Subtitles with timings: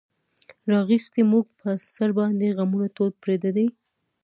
[0.73, 3.67] راغیستې مونږ پۀ سر باندې غمونه ټول پردي دي